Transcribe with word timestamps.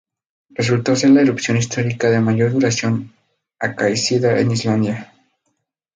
Resultó 0.49 0.95
ser 0.95 1.11
la 1.11 1.21
erupción 1.21 1.57
histórica 1.57 2.09
de 2.09 2.19
mayor 2.19 2.53
duración 2.53 3.13
acaecida 3.59 4.39
en 4.39 4.49
Islandia. 4.49 5.13